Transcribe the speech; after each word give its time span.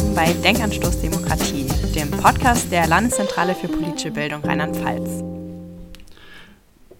willkommen 0.00 0.14
bei 0.14 0.32
Denkanstoß 0.32 1.02
Demokratie, 1.02 1.66
dem 1.94 2.10
Podcast 2.10 2.72
der 2.72 2.86
Landeszentrale 2.86 3.54
für 3.54 3.68
politische 3.68 4.10
Bildung 4.10 4.42
Rheinland-Pfalz. 4.42 5.22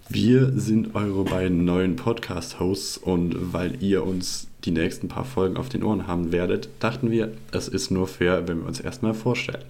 Wir 0.08 0.52
sind 0.54 0.94
eure 0.94 1.24
beiden 1.24 1.64
neuen 1.64 1.96
Podcast-Hosts 1.96 2.98
und 2.98 3.52
weil 3.52 3.82
ihr 3.82 4.04
uns 4.04 4.48
die 4.64 4.70
nächsten 4.72 5.08
paar 5.08 5.24
Folgen 5.24 5.56
auf 5.56 5.68
den 5.68 5.82
Ohren 5.82 6.06
haben 6.06 6.32
werdet, 6.32 6.68
dachten 6.80 7.10
wir, 7.10 7.32
es 7.52 7.68
ist 7.68 7.90
nur 7.90 8.06
fair, 8.06 8.46
wenn 8.48 8.60
wir 8.60 8.66
uns 8.66 8.80
erstmal 8.80 9.14
vorstellen. 9.14 9.64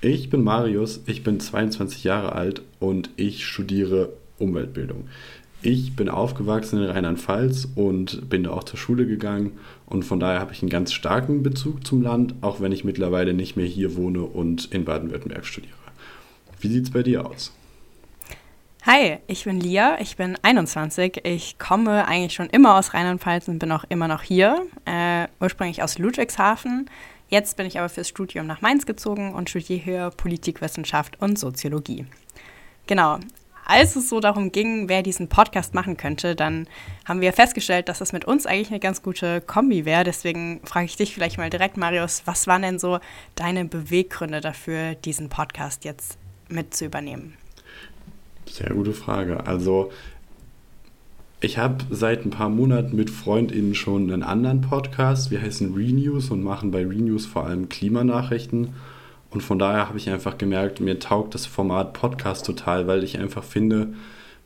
Ich 0.00 0.30
bin 0.30 0.44
Marius, 0.44 1.00
ich 1.06 1.24
bin 1.24 1.40
22 1.40 2.04
Jahre 2.04 2.32
alt 2.32 2.62
und 2.78 3.10
ich 3.16 3.44
studiere 3.44 4.10
Umweltbildung. 4.38 5.08
Ich 5.64 5.94
bin 5.94 6.08
aufgewachsen 6.08 6.82
in 6.82 6.90
Rheinland-Pfalz 6.90 7.68
und 7.76 8.28
bin 8.28 8.42
da 8.42 8.50
auch 8.50 8.64
zur 8.64 8.80
Schule 8.80 9.06
gegangen 9.06 9.52
und 9.86 10.04
von 10.04 10.18
daher 10.18 10.40
habe 10.40 10.52
ich 10.52 10.60
einen 10.60 10.70
ganz 10.70 10.92
starken 10.92 11.44
Bezug 11.44 11.86
zum 11.86 12.02
Land, 12.02 12.34
auch 12.40 12.60
wenn 12.60 12.72
ich 12.72 12.82
mittlerweile 12.82 13.32
nicht 13.32 13.56
mehr 13.56 13.66
hier 13.66 13.94
wohne 13.94 14.22
und 14.22 14.64
in 14.72 14.84
Baden-Württemberg 14.84 15.46
studiere. 15.46 15.76
Wie 16.58 16.66
sieht 16.66 16.84
es 16.86 16.90
bei 16.90 17.04
dir 17.04 17.24
aus? 17.24 17.52
Hi, 18.86 19.18
ich 19.28 19.44
bin 19.44 19.60
Lia, 19.60 20.00
ich 20.00 20.16
bin 20.16 20.36
21. 20.42 21.20
Ich 21.22 21.60
komme 21.60 22.08
eigentlich 22.08 22.34
schon 22.34 22.48
immer 22.50 22.76
aus 22.76 22.92
Rheinland-Pfalz 22.92 23.46
und 23.46 23.60
bin 23.60 23.70
auch 23.70 23.84
immer 23.88 24.08
noch 24.08 24.22
hier, 24.22 24.66
äh, 24.84 25.28
ursprünglich 25.40 25.84
aus 25.84 25.96
Ludwigshafen. 25.98 26.90
Jetzt 27.28 27.56
bin 27.56 27.66
ich 27.66 27.78
aber 27.78 27.88
fürs 27.88 28.08
Studium 28.08 28.48
nach 28.48 28.62
Mainz 28.62 28.84
gezogen 28.84 29.32
und 29.32 29.48
studiere 29.48 29.80
hier 29.80 30.10
Politikwissenschaft 30.10 31.22
und 31.22 31.38
Soziologie. 31.38 32.06
Genau, 32.88 33.20
als 33.64 33.96
es 33.96 34.08
so 34.08 34.20
darum 34.20 34.52
ging, 34.52 34.88
wer 34.88 35.02
diesen 35.02 35.28
Podcast 35.28 35.74
machen 35.74 35.96
könnte, 35.96 36.34
dann 36.34 36.66
haben 37.04 37.20
wir 37.20 37.32
festgestellt, 37.32 37.88
dass 37.88 38.00
das 38.00 38.12
mit 38.12 38.24
uns 38.24 38.46
eigentlich 38.46 38.70
eine 38.70 38.80
ganz 38.80 39.02
gute 39.02 39.40
Kombi 39.40 39.84
wäre. 39.84 40.04
Deswegen 40.04 40.60
frage 40.64 40.86
ich 40.86 40.96
dich 40.96 41.14
vielleicht 41.14 41.38
mal 41.38 41.50
direkt, 41.50 41.76
Marius, 41.76 42.22
was 42.24 42.46
waren 42.46 42.62
denn 42.62 42.78
so 42.78 42.98
deine 43.34 43.64
Beweggründe 43.64 44.40
dafür, 44.40 44.94
diesen 44.94 45.28
Podcast 45.28 45.84
jetzt 45.84 46.18
mit 46.48 46.74
zu 46.74 46.84
übernehmen? 46.86 47.34
Sehr 48.46 48.70
gute 48.70 48.92
Frage. 48.92 49.46
Also 49.46 49.92
ich 51.40 51.58
habe 51.58 51.84
seit 51.90 52.24
ein 52.24 52.30
paar 52.30 52.48
Monaten 52.48 52.94
mit 52.94 53.10
FreundInnen 53.10 53.74
schon 53.74 54.12
einen 54.12 54.22
anderen 54.22 54.60
Podcast. 54.60 55.30
Wir 55.30 55.42
heißen 55.42 55.74
Renews 55.74 56.30
und 56.30 56.42
machen 56.42 56.70
bei 56.70 56.86
Renews 56.86 57.26
vor 57.26 57.46
allem 57.46 57.68
Klimanachrichten. 57.68 58.74
Und 59.32 59.42
von 59.42 59.58
daher 59.58 59.88
habe 59.88 59.98
ich 59.98 60.10
einfach 60.10 60.36
gemerkt, 60.36 60.80
mir 60.80 60.98
taugt 60.98 61.34
das 61.34 61.46
Format 61.46 61.94
Podcast 61.94 62.44
total, 62.44 62.86
weil 62.86 63.02
ich 63.02 63.18
einfach 63.18 63.42
finde, 63.42 63.94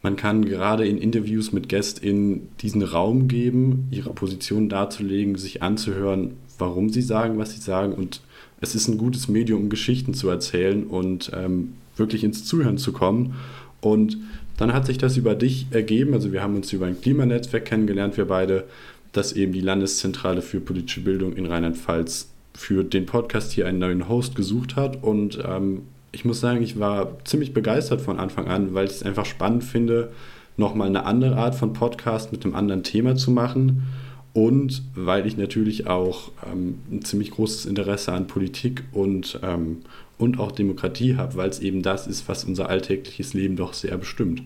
man 0.01 0.15
kann 0.15 0.45
gerade 0.45 0.87
in 0.87 0.99
Interviews 0.99 1.53
mit 1.53 1.69
GästInnen 1.69 2.49
diesen 2.61 2.83
Raum 2.83 3.27
geben, 3.27 3.89
ihre 3.91 4.13
Position 4.13 4.69
darzulegen, 4.69 5.37
sich 5.37 5.63
anzuhören, 5.63 6.35
warum 6.59 6.91
sie 6.91 7.03
sagen, 7.03 7.39
was 7.39 7.53
sie 7.53 7.61
sagen. 7.61 7.93
Und 7.93 8.21
es 8.61 8.77
ist 8.77 8.87
ein 8.87 8.99
gutes 8.99 9.27
Medium, 9.27 9.63
um 9.63 9.69
Geschichten 9.71 10.15
zu 10.15 10.29
erzählen 10.29 10.87
und 10.87 11.33
ähm, 11.35 11.73
wirklich 11.97 12.23
ins 12.23 12.45
Zuhören 12.45 12.79
zu 12.79 12.93
kommen. 12.93 13.35
Und 13.81 14.19
dann 14.57 14.73
hat 14.73 14.87
sich 14.87 14.99
das 14.99 15.17
über 15.17 15.35
dich 15.35 15.67
ergeben. 15.73 16.15
Also 16.15 16.33
wir 16.33 16.43
haben 16.43 16.55
uns 16.55 16.73
über 16.73 16.87
ein 16.87 17.01
Klimanetzwerk 17.01 17.65
kennengelernt, 17.65 18.17
wir 18.17 18.27
beide, 18.27 18.65
das 19.13 19.33
eben 19.33 19.53
die 19.53 19.61
Landeszentrale 19.61 20.43
für 20.43 20.61
politische 20.61 21.01
Bildung 21.01 21.35
in 21.35 21.47
Rheinland-Pfalz 21.47 22.29
für 22.57 22.83
den 22.83 23.07
Podcast 23.07 23.53
hier 23.53 23.67
einen 23.67 23.79
neuen 23.79 24.09
Host 24.09 24.35
gesucht 24.35 24.77
hat. 24.77 25.03
Und 25.03 25.39
ähm, 25.47 25.83
ich 26.13 26.25
muss 26.25 26.41
sagen, 26.41 26.63
ich 26.63 26.79
war 26.79 27.23
ziemlich 27.25 27.53
begeistert 27.53 28.01
von 28.01 28.19
Anfang 28.19 28.49
an, 28.49 28.75
weil 28.75 28.87
ich 28.87 28.93
es 28.93 29.03
einfach 29.03 29.27
spannend 29.27 29.65
finde, 29.65 30.11
nochmal 30.57 30.89
eine 30.89 31.05
andere 31.05 31.37
Art 31.37 31.55
von 31.55 31.73
Podcast 31.73 32.33
mit 32.33 32.45
einem 32.45 32.55
anderen 32.55 32.83
Thema 32.83 33.15
zu 33.17 33.31
machen. 33.31 33.83
Und 34.33 34.83
weil 34.95 35.27
ich 35.27 35.37
natürlich 35.37 35.87
auch 35.87 36.31
ähm, 36.51 36.79
ein 36.91 37.03
ziemlich 37.03 37.31
großes 37.31 37.67
Interesse 37.67 38.13
an 38.13 38.27
Politik 38.27 38.85
und, 38.93 39.41
ähm, 39.43 39.79
und 40.19 40.39
auch 40.39 40.53
Demokratie 40.53 41.17
habe, 41.17 41.37
weil 41.37 41.49
es 41.49 41.61
eben 41.61 41.83
das 41.83 42.07
ist, 42.07 42.29
was 42.29 42.45
unser 42.45 42.69
alltägliches 42.69 43.33
Leben 43.33 43.57
doch 43.57 43.73
sehr 43.73 43.97
bestimmt. 43.97 44.43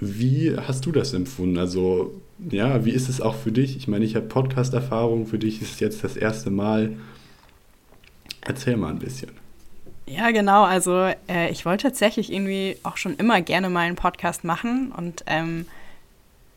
Wie 0.00 0.56
hast 0.56 0.86
du 0.86 0.92
das 0.92 1.12
empfunden? 1.12 1.58
Also, 1.58 2.20
ja, 2.50 2.84
wie 2.84 2.90
ist 2.90 3.08
es 3.08 3.20
auch 3.20 3.34
für 3.34 3.52
dich? 3.52 3.76
Ich 3.76 3.88
meine, 3.88 4.04
ich 4.04 4.14
habe 4.14 4.26
Podcast-Erfahrung, 4.26 5.26
für 5.26 5.38
dich 5.38 5.60
ist 5.60 5.72
es 5.72 5.80
jetzt 5.80 6.04
das 6.04 6.16
erste 6.16 6.50
Mal. 6.50 6.96
Erzähl 8.42 8.76
mal 8.76 8.90
ein 8.90 8.98
bisschen. 8.98 9.30
Ja, 10.06 10.30
genau. 10.30 10.64
Also, 10.64 11.10
äh, 11.28 11.50
ich 11.50 11.66
wollte 11.66 11.84
tatsächlich 11.88 12.32
irgendwie 12.32 12.76
auch 12.82 12.96
schon 12.96 13.16
immer 13.16 13.40
gerne 13.40 13.68
mal 13.68 13.80
einen 13.80 13.96
Podcast 13.96 14.44
machen 14.44 14.92
und 14.96 15.24
ähm, 15.26 15.66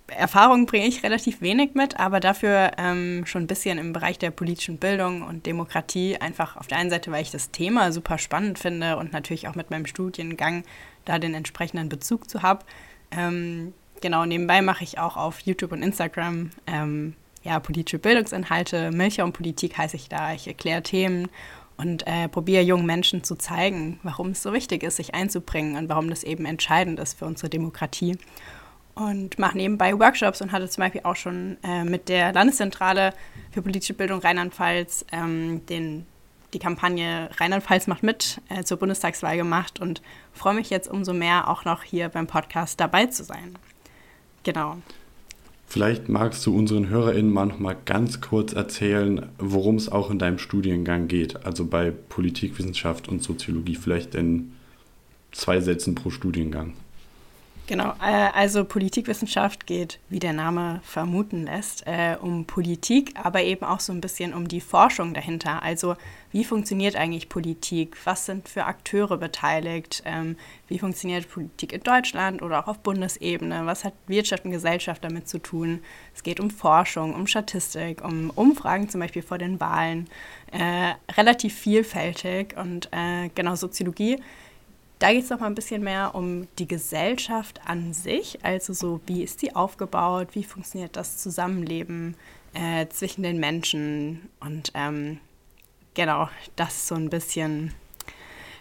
Erfahrung 0.08 0.66
bringe 0.66 0.88
ich 0.88 1.04
relativ 1.04 1.42
wenig 1.42 1.74
mit, 1.74 2.00
aber 2.00 2.20
dafür 2.20 2.72
ähm, 2.78 3.26
schon 3.26 3.44
ein 3.44 3.48
bisschen 3.48 3.78
im 3.78 3.94
Bereich 3.94 4.20
der 4.20 4.32
politischen 4.32 4.78
Bildung 4.78 5.22
und 5.22 5.46
Demokratie. 5.46 6.18
Einfach 6.18 6.58
auf 6.58 6.68
der 6.68 6.78
einen 6.78 6.90
Seite, 6.90 7.12
weil 7.12 7.22
ich 7.22 7.32
das 7.32 7.52
Thema 7.52 7.92
super 7.92 8.18
spannend 8.18 8.60
finde 8.60 8.98
und 8.98 9.14
natürlich 9.14 9.48
auch 9.48 9.56
mit 9.56 9.72
meinem 9.72 9.86
Studiengang 9.86 10.64
da 11.06 11.18
den 11.18 11.34
entsprechenden 11.34 11.90
Bezug 11.90 12.30
zu 12.30 12.42
habe. 12.42 12.66
Ähm, 13.12 13.74
genau, 14.02 14.26
nebenbei 14.26 14.62
mache 14.62 14.84
ich 14.84 15.00
auch 15.00 15.18
auf 15.18 15.42
YouTube 15.42 15.72
und 15.72 15.84
Instagram 15.84 16.52
ähm, 16.68 17.16
ja, 17.44 17.60
politische 17.60 18.00
Bildungsinhalte. 18.00 18.92
Milcher 18.92 19.24
und 19.24 19.34
Politik 19.34 19.78
heiße 19.78 19.96
ich 19.96 20.10
da. 20.10 20.34
Ich 20.34 20.48
erkläre 20.48 20.84
Themen 20.84 21.30
und 21.78 22.06
äh, 22.06 22.30
probiere 22.30 22.62
jungen 22.64 22.86
Menschen 22.86 23.24
zu 23.24 23.36
zeigen, 23.36 24.00
warum 24.04 24.30
es 24.30 24.44
so 24.44 24.54
wichtig 24.54 24.84
ist, 24.84 24.98
sich 24.98 25.16
einzubringen 25.16 25.76
und 25.76 25.90
warum 25.90 26.10
das 26.10 26.24
eben 26.24 26.46
entscheidend 26.46 27.00
ist 27.00 27.18
für 27.18 27.26
unsere 27.26 27.50
Demokratie. 27.50 28.18
Und 28.94 29.40
mache 29.40 29.58
nebenbei 29.58 29.98
Workshops 29.98 30.42
und 30.42 30.52
hatte 30.52 30.70
zum 30.70 30.84
Beispiel 30.84 31.02
auch 31.04 31.16
schon 31.16 31.58
äh, 31.64 31.84
mit 31.84 32.10
der 32.10 32.34
Landeszentrale 32.34 33.14
für 33.50 33.62
politische 33.62 33.94
Bildung 33.94 34.20
Rheinland-Pfalz 34.20 35.06
ähm, 35.12 35.66
den 35.68 36.06
die 36.54 36.60
Kampagne 36.60 37.30
Rheinland-Pfalz 37.38 37.88
macht 37.88 38.04
mit 38.04 38.42
äh, 38.50 38.64
zur 38.64 38.78
Bundestagswahl 38.78 39.38
gemacht 39.38 39.80
und 39.80 40.02
freue 40.34 40.56
mich 40.56 40.70
jetzt 40.70 40.90
umso 40.90 41.14
mehr 41.14 41.50
auch 41.50 41.66
noch 41.66 41.84
hier 41.84 42.10
beim 42.10 42.28
Podcast 42.28 42.80
dabei 42.80 43.06
zu 43.08 43.24
sein. 43.24 43.58
Genau. 44.44 44.78
Vielleicht 45.68 46.10
magst 46.10 46.46
du 46.46 46.54
unseren 46.54 46.90
HörerInnen 46.90 47.32
mal 47.32 47.46
noch 47.46 47.60
mal 47.60 47.78
ganz 47.86 48.20
kurz 48.20 48.52
erzählen, 48.52 49.30
worum 49.38 49.78
es 49.78 49.90
auch 49.90 50.12
in 50.12 50.20
deinem 50.20 50.38
Studiengang 50.38 51.08
geht, 51.08 51.46
also 51.46 51.66
bei 51.66 51.92
Politikwissenschaft 51.92 53.08
und 53.08 53.24
Soziologie, 53.24 53.76
vielleicht 53.76 54.14
in 54.16 54.52
zwei 55.32 55.62
Sätzen 55.62 55.96
pro 55.96 56.10
Studiengang. 56.10 56.74
Genau, 57.72 57.94
äh, 58.02 58.28
also 58.34 58.66
Politikwissenschaft 58.66 59.66
geht, 59.66 60.02
wie 60.10 60.20
der 60.20 60.34
Name 60.34 60.82
vermuten 60.84 61.46
lässt, 61.46 61.88
äh, 61.88 62.18
um 62.20 62.44
Politik, 62.44 63.14
aber 63.16 63.44
eben 63.44 63.64
auch 63.64 63.80
so 63.80 63.94
ein 63.94 64.02
bisschen 64.02 64.34
um 64.34 64.50
die 64.50 64.60
Forschung 64.60 65.14
dahinter. 65.14 65.64
Also 65.64 65.96
wie 66.34 66.44
funktioniert 66.44 66.98
eigentlich 66.98 67.30
Politik? 67.30 67.96
Was 68.04 68.26
sind 68.26 68.50
für 68.50 68.66
Akteure 68.66 69.18
beteiligt? 69.18 70.04
Ähm, 70.06 70.36
wie 70.68 70.80
funktioniert 70.80 71.30
Politik 71.30 71.72
in 71.72 71.82
Deutschland 71.82 72.42
oder 72.42 72.60
auch 72.60 72.68
auf 72.68 72.80
Bundesebene? 72.80 73.66
Was 73.66 73.86
hat 73.86 73.94
Wirtschaft 74.06 74.44
und 74.44 74.52
Gesellschaft 74.52 75.02
damit 75.06 75.30
zu 75.30 75.40
tun? 75.40 75.80
Es 76.14 76.24
geht 76.24 76.42
um 76.42 76.50
Forschung, 76.50 77.16
um 77.16 77.26
Statistik, 77.26 78.04
um 78.04 78.32
Umfragen 78.32 78.90
zum 78.90 79.00
Beispiel 79.00 79.22
vor 79.22 79.38
den 79.38 79.62
Wahlen. 79.62 80.10
Äh, 80.52 80.96
relativ 81.14 81.56
vielfältig 81.58 82.54
und 82.58 82.90
genau 83.34 83.56
Soziologie 83.56 84.18
da 85.02 85.12
geht 85.12 85.24
es 85.24 85.32
noch 85.32 85.40
mal 85.40 85.48
ein 85.48 85.56
bisschen 85.56 85.84
mehr 85.84 86.14
um 86.14 86.48
die 86.60 86.68
Gesellschaft 86.68 87.60
an 87.66 87.92
sich, 87.92 88.38
also 88.46 88.72
so, 88.72 89.02
wie 89.08 89.24
ist 89.24 89.42
die 89.42 89.56
aufgebaut, 89.56 90.30
wie 90.34 90.44
funktioniert 90.44 90.96
das 90.96 91.18
Zusammenleben 91.18 92.16
äh, 92.54 92.86
zwischen 92.88 93.24
den 93.24 93.40
Menschen? 93.40 94.30
Und 94.40 94.72
ähm, 94.76 95.20
genau, 95.96 96.30
das 96.56 96.88
so 96.88 96.94
ein 96.94 97.10
bisschen 97.10 97.74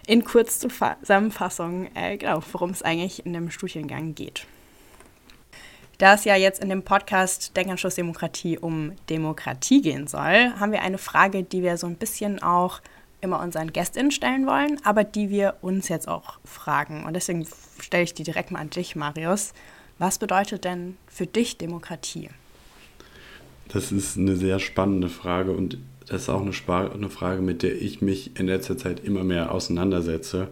in 0.07 0.25
Kurzzusammenfassung, 0.25 1.95
äh, 1.95 2.17
genau, 2.17 2.43
worum 2.53 2.71
es 2.71 2.83
eigentlich 2.83 3.27
in 3.27 3.35
dem 3.35 3.51
Studiengang 3.51 4.15
geht. 4.15 4.47
Da 5.99 6.15
es 6.15 6.25
ja 6.25 6.37
jetzt 6.37 6.63
in 6.63 6.71
dem 6.71 6.83
Podcast 6.83 7.55
Denkanschluss 7.55 7.97
Demokratie 7.97 8.57
um 8.57 8.93
Demokratie 9.11 9.83
gehen 9.83 10.07
soll, 10.07 10.55
haben 10.59 10.73
wir 10.73 10.81
eine 10.81 10.97
Frage, 10.97 11.43
die 11.43 11.63
wir 11.63 11.77
so 11.77 11.87
ein 11.87 11.97
bisschen 11.97 12.43
auch 12.43 12.81
immer 13.21 13.41
unseren 13.41 13.73
GästInnen 13.73 14.11
stellen 14.11 14.47
wollen, 14.47 14.79
aber 14.85 15.05
die 15.05 15.31
wir 15.31 15.57
uns 15.63 15.89
jetzt 15.89 16.09
auch 16.09 16.39
fragen. 16.45 17.05
Und 17.05 17.15
deswegen 17.15 17.47
stelle 17.81 18.05
ich 18.05 18.15
die 18.15 18.23
direkt 18.23 18.51
mal 18.51 18.61
an 18.61 18.71
dich, 18.71 18.97
Marius. 18.97 19.53
Was 19.99 20.19
bedeutet 20.19 20.65
denn 20.65 20.97
für 21.07 21.27
dich 21.27 21.59
Demokratie? 21.59 22.31
Das 23.69 23.93
ist 23.93 24.17
eine 24.17 24.37
sehr 24.37 24.59
spannende 24.59 25.09
Frage 25.09 25.53
und 25.53 25.79
das 26.07 26.23
ist 26.23 26.29
auch 26.29 26.41
eine, 26.43 26.91
eine 26.93 27.11
Frage, 27.11 27.41
mit 27.41 27.63
der 27.63 27.81
ich 27.81 28.01
mich 28.01 28.39
in 28.39 28.47
letzter 28.47 28.77
Zeit 28.77 29.05
immer 29.05 29.23
mehr 29.23 29.53
auseinandersetze. 29.53 30.49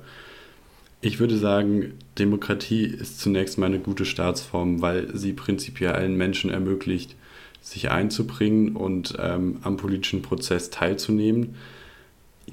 Ich 1.00 1.18
würde 1.18 1.36
sagen, 1.36 1.94
Demokratie 2.18 2.84
ist 2.84 3.20
zunächst 3.20 3.58
mal 3.58 3.66
eine 3.66 3.80
gute 3.80 4.04
Staatsform, 4.04 4.82
weil 4.82 5.16
sie 5.16 5.32
prinzipiell 5.32 5.92
allen 5.92 6.16
Menschen 6.16 6.50
ermöglicht, 6.50 7.16
sich 7.60 7.90
einzubringen 7.90 8.76
und 8.76 9.14
ähm, 9.18 9.58
am 9.62 9.76
politischen 9.76 10.22
Prozess 10.22 10.70
teilzunehmen. 10.70 11.56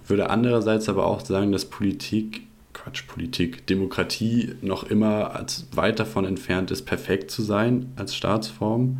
Ich 0.04 0.10
würde 0.10 0.30
andererseits 0.30 0.90
aber 0.90 1.06
auch 1.06 1.26
sagen, 1.26 1.52
dass 1.52 1.66
Politik, 1.66 2.42
Quatsch, 2.74 3.08
Politik, 3.08 3.66
Demokratie 3.68 4.54
noch 4.62 4.84
immer 4.84 5.36
als 5.36 5.68
weit 5.74 6.00
davon 6.00 6.26
entfernt 6.26 6.70
ist, 6.70 6.84
perfekt 6.84 7.32
zu 7.32 7.42
sein 7.42 7.92
als 7.96 8.14
Staatsform. 8.14 9.00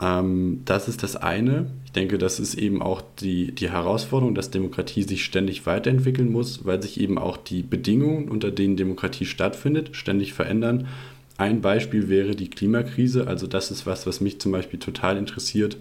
Ähm, 0.00 0.62
das 0.64 0.88
ist 0.88 1.04
das 1.04 1.14
eine. 1.14 1.70
Ich 1.84 1.92
denke, 1.92 2.18
das 2.18 2.40
ist 2.40 2.54
eben 2.54 2.82
auch 2.82 3.00
die, 3.20 3.52
die 3.52 3.70
Herausforderung, 3.70 4.34
dass 4.34 4.50
Demokratie 4.50 5.04
sich 5.04 5.24
ständig 5.24 5.66
weiterentwickeln 5.66 6.32
muss, 6.32 6.64
weil 6.64 6.82
sich 6.82 7.00
eben 7.00 7.16
auch 7.16 7.36
die 7.36 7.62
Bedingungen, 7.62 8.28
unter 8.28 8.50
denen 8.50 8.76
Demokratie 8.76 9.24
stattfindet, 9.24 9.90
ständig 9.92 10.34
verändern. 10.34 10.88
Ein 11.36 11.60
Beispiel 11.60 12.08
wäre 12.08 12.34
die 12.34 12.50
Klimakrise. 12.50 13.28
Also 13.28 13.46
das 13.46 13.70
ist 13.70 13.86
was, 13.86 14.06
was 14.06 14.20
mich 14.20 14.40
zum 14.40 14.50
Beispiel 14.50 14.80
total 14.80 15.16
interessiert 15.16 15.76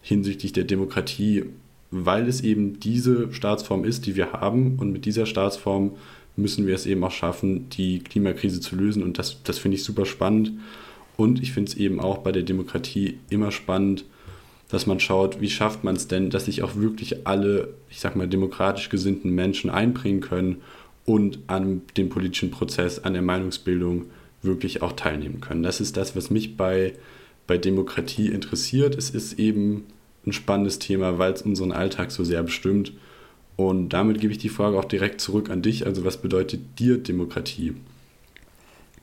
hinsichtlich 0.00 0.52
der 0.52 0.62
Demokratie, 0.62 1.46
weil 1.90 2.28
es 2.28 2.42
eben 2.42 2.80
diese 2.80 3.32
Staatsform 3.32 3.84
ist, 3.84 4.06
die 4.06 4.16
wir 4.16 4.32
haben. 4.32 4.76
Und 4.78 4.92
mit 4.92 5.04
dieser 5.04 5.26
Staatsform 5.26 5.92
müssen 6.36 6.66
wir 6.66 6.74
es 6.74 6.86
eben 6.86 7.02
auch 7.04 7.12
schaffen, 7.12 7.68
die 7.70 8.00
Klimakrise 8.00 8.60
zu 8.60 8.76
lösen. 8.76 9.02
Und 9.02 9.18
das, 9.18 9.42
das 9.42 9.58
finde 9.58 9.76
ich 9.76 9.84
super 9.84 10.06
spannend. 10.06 10.52
Und 11.16 11.42
ich 11.42 11.52
finde 11.52 11.70
es 11.70 11.76
eben 11.76 12.00
auch 12.00 12.18
bei 12.18 12.32
der 12.32 12.42
Demokratie 12.42 13.18
immer 13.30 13.50
spannend, 13.50 14.04
dass 14.68 14.86
man 14.86 15.00
schaut, 15.00 15.40
wie 15.40 15.48
schafft 15.48 15.84
man 15.84 15.96
es 15.96 16.08
denn, 16.08 16.30
dass 16.30 16.46
sich 16.46 16.62
auch 16.62 16.76
wirklich 16.76 17.26
alle, 17.26 17.74
ich 17.88 18.00
sag 18.00 18.16
mal, 18.16 18.28
demokratisch 18.28 18.88
gesinnten 18.88 19.30
Menschen 19.30 19.70
einbringen 19.70 20.20
können 20.20 20.56
und 21.04 21.38
an 21.46 21.82
dem 21.96 22.08
politischen 22.08 22.50
Prozess, 22.50 22.98
an 22.98 23.12
der 23.12 23.22
Meinungsbildung 23.22 24.06
wirklich 24.42 24.82
auch 24.82 24.92
teilnehmen 24.92 25.40
können. 25.40 25.62
Das 25.62 25.80
ist 25.80 25.96
das, 25.96 26.16
was 26.16 26.30
mich 26.30 26.56
bei, 26.56 26.94
bei 27.46 27.58
Demokratie 27.58 28.28
interessiert. 28.28 28.96
Es 28.96 29.10
ist 29.10 29.38
eben 29.38 29.84
ein 30.26 30.32
spannendes 30.32 30.78
Thema, 30.78 31.18
weil 31.18 31.32
es 31.32 31.42
unseren 31.42 31.72
Alltag 31.72 32.10
so 32.10 32.24
sehr 32.24 32.42
bestimmt. 32.42 32.92
Und 33.56 33.90
damit 33.90 34.20
gebe 34.20 34.32
ich 34.32 34.38
die 34.38 34.48
Frage 34.48 34.78
auch 34.78 34.84
direkt 34.84 35.20
zurück 35.20 35.50
an 35.50 35.62
dich. 35.62 35.86
Also 35.86 36.04
was 36.04 36.18
bedeutet 36.18 36.78
dir 36.78 36.98
Demokratie? 36.98 37.74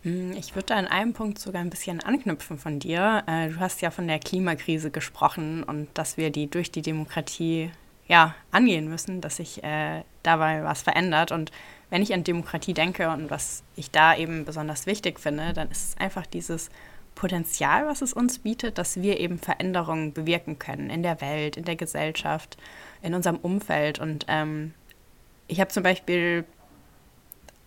Hm, 0.03 0.33
ich 0.37 0.53
würde 0.55 0.67
da 0.67 0.79
in 0.79 0.85
einem 0.85 1.13
Punkt 1.13 1.39
sogar 1.39 1.61
ein 1.61 1.69
bisschen 1.69 2.01
anknüpfen 2.01 2.57
von 2.57 2.79
dir. 2.79 3.23
Äh, 3.25 3.49
du 3.49 3.59
hast 3.59 3.81
ja 3.81 3.89
von 3.89 4.07
der 4.07 4.19
Klimakrise 4.19 4.91
gesprochen 4.91 5.63
und 5.63 5.87
dass 5.95 6.17
wir 6.17 6.29
die 6.29 6.47
durch 6.47 6.71
die 6.71 6.81
Demokratie 6.81 7.71
ja, 8.07 8.35
angehen 8.51 8.89
müssen, 8.89 9.21
dass 9.21 9.37
sich 9.37 9.63
äh, 9.63 10.03
dabei 10.21 10.63
was 10.63 10.81
verändert. 10.81 11.31
Und 11.31 11.51
wenn 11.89 12.01
ich 12.01 12.13
an 12.13 12.23
Demokratie 12.23 12.73
denke 12.73 13.09
und 13.09 13.31
was 13.31 13.63
ich 13.75 13.91
da 13.91 14.15
eben 14.15 14.45
besonders 14.45 14.85
wichtig 14.85 15.19
finde, 15.19 15.53
dann 15.53 15.71
ist 15.71 15.89
es 15.89 15.97
einfach 15.97 16.25
dieses 16.25 16.69
Potenzial, 17.15 17.87
was 17.87 18.01
es 18.01 18.13
uns 18.13 18.39
bietet, 18.39 18.77
dass 18.77 19.01
wir 19.01 19.19
eben 19.19 19.39
Veränderungen 19.39 20.13
bewirken 20.13 20.59
können 20.59 20.89
in 20.89 21.03
der 21.03 21.21
Welt, 21.21 21.57
in 21.57 21.65
der 21.65 21.75
Gesellschaft, 21.75 22.57
in 23.01 23.13
unserem 23.13 23.37
Umfeld. 23.37 23.99
Und 23.99 24.25
ähm, 24.27 24.73
ich 25.47 25.59
habe 25.59 25.69
zum 25.69 25.83
Beispiel 25.83 26.45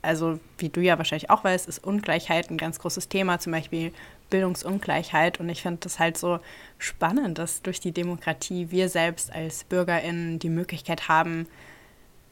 also 0.06 0.38
wie 0.58 0.68
du 0.68 0.80
ja 0.80 0.96
wahrscheinlich 0.98 1.30
auch 1.30 1.44
weißt, 1.44 1.68
ist 1.68 1.84
Ungleichheit 1.84 2.50
ein 2.50 2.58
ganz 2.58 2.78
großes 2.78 3.08
Thema, 3.08 3.38
zum 3.38 3.52
Beispiel 3.52 3.92
Bildungsungleichheit. 4.30 5.40
Und 5.40 5.48
ich 5.48 5.62
finde 5.62 5.80
das 5.82 5.98
halt 5.98 6.16
so 6.16 6.38
spannend, 6.78 7.38
dass 7.38 7.62
durch 7.62 7.80
die 7.80 7.92
Demokratie 7.92 8.70
wir 8.70 8.88
selbst 8.88 9.32
als 9.32 9.64
BürgerInnen 9.64 10.38
die 10.38 10.48
Möglichkeit 10.48 11.08
haben, 11.08 11.46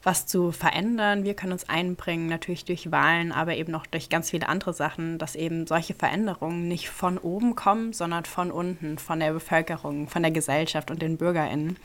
was 0.05 0.27
zu 0.27 0.51
verändern. 0.51 1.23
Wir 1.23 1.33
können 1.33 1.53
uns 1.53 1.67
einbringen, 1.67 2.27
natürlich 2.27 2.63
durch 2.63 2.91
Wahlen, 2.91 3.31
aber 3.31 3.55
eben 3.55 3.73
auch 3.73 3.87
durch 3.87 4.07
ganz 4.07 4.29
viele 4.29 4.47
andere 4.47 4.71
Sachen, 4.71 5.17
dass 5.17 5.35
eben 5.35 5.65
solche 5.65 5.95
Veränderungen 5.95 6.67
nicht 6.67 6.89
von 6.89 7.17
oben 7.17 7.55
kommen, 7.55 7.91
sondern 7.91 8.23
von 8.25 8.51
unten, 8.51 8.99
von 8.99 9.19
der 9.19 9.33
Bevölkerung, 9.33 10.07
von 10.07 10.21
der 10.21 10.31
Gesellschaft 10.31 10.91
und 10.91 11.01
den 11.01 11.17
BürgerInnen. 11.17 11.77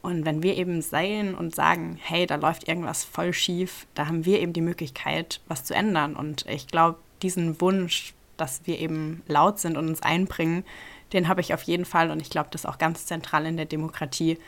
Und 0.00 0.24
wenn 0.24 0.42
wir 0.42 0.56
eben 0.56 0.80
sehen 0.80 1.34
und 1.34 1.54
sagen, 1.54 1.98
hey, 2.00 2.26
da 2.26 2.36
läuft 2.36 2.66
irgendwas 2.66 3.04
voll 3.04 3.34
schief, 3.34 3.86
da 3.94 4.06
haben 4.06 4.24
wir 4.24 4.40
eben 4.40 4.54
die 4.54 4.62
Möglichkeit, 4.62 5.42
was 5.46 5.64
zu 5.64 5.74
ändern. 5.74 6.16
Und 6.16 6.46
ich 6.46 6.68
glaube, 6.68 6.98
diesen 7.20 7.60
Wunsch, 7.60 8.14
dass 8.38 8.62
wir 8.64 8.78
eben 8.78 9.22
laut 9.28 9.58
sind 9.58 9.76
und 9.76 9.86
uns 9.86 10.00
einbringen, 10.00 10.64
den 11.12 11.28
habe 11.28 11.42
ich 11.42 11.52
auf 11.52 11.62
jeden 11.64 11.84
Fall. 11.84 12.10
Und 12.10 12.22
ich 12.22 12.30
glaube, 12.30 12.48
das 12.52 12.62
ist 12.62 12.66
auch 12.66 12.78
ganz 12.78 13.04
zentral 13.04 13.44
in 13.44 13.58
der 13.58 13.66
Demokratie, 13.66 14.38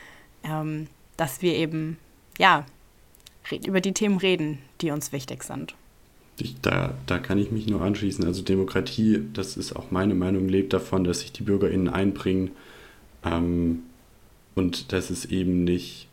ähm, 0.44 0.86
dass 1.18 1.42
wir 1.42 1.52
eben, 1.52 1.98
ja, 2.38 2.64
über 3.52 3.80
die 3.80 3.92
Themen 3.92 4.18
reden, 4.18 4.58
die 4.80 4.90
uns 4.90 5.12
wichtig 5.12 5.42
sind. 5.42 5.74
Ich, 6.40 6.60
da, 6.60 6.94
da 7.06 7.18
kann 7.18 7.38
ich 7.38 7.50
mich 7.50 7.66
nur 7.66 7.82
anschließen. 7.82 8.24
Also 8.24 8.42
Demokratie, 8.42 9.22
das 9.32 9.56
ist 9.56 9.74
auch 9.74 9.90
meine 9.90 10.14
Meinung, 10.14 10.48
lebt 10.48 10.72
davon, 10.72 11.04
dass 11.04 11.20
sich 11.20 11.32
die 11.32 11.42
BürgerInnen 11.42 11.88
einbringen. 11.88 12.52
Ähm, 13.24 13.80
und 14.54 14.92
das 14.92 15.10
ist 15.10 15.26
eben 15.26 15.64
nicht, 15.64 16.08